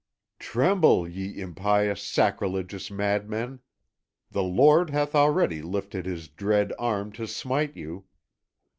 "Tremble, 0.39 1.07
ye 1.07 1.39
impious, 1.39 2.01
sacrilegious 2.01 2.89
madmen! 2.89 3.59
The 4.31 4.41
Lord 4.41 4.89
hath 4.89 5.13
already 5.13 5.61
lifted 5.61 6.07
his 6.07 6.27
dread 6.27 6.73
arm 6.79 7.11
to 7.11 7.27
smite 7.27 7.75
you!" 7.77 8.05